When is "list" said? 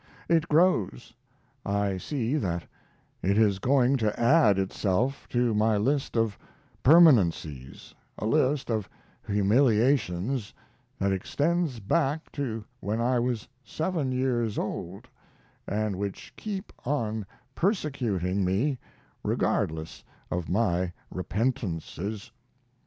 5.77-6.17, 8.25-8.71